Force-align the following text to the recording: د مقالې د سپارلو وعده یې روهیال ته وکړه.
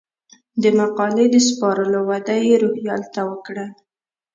د 0.61 0.63
مقالې 0.79 1.25
د 1.31 1.35
سپارلو 1.47 1.99
وعده 2.09 2.35
یې 2.47 2.55
روهیال 2.63 3.01
ته 3.13 3.21
وکړه. 3.29 3.65